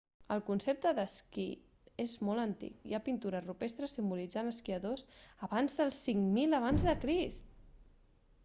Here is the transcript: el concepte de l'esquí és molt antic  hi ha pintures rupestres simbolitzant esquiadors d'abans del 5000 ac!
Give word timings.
el 0.35 0.39
concepte 0.45 0.87
de 0.91 1.03
l'esquí 1.03 1.43
és 2.05 2.15
molt 2.29 2.43
antic 2.43 2.79
 2.79 2.87
hi 2.91 2.95
ha 2.97 3.01
pintures 3.09 3.45
rupestres 3.49 3.93
simbolitzant 3.99 4.49
esquiadors 4.53 5.05
d'abans 5.43 5.81
del 5.83 5.93
5000 5.99 6.61
ac! 6.61 7.05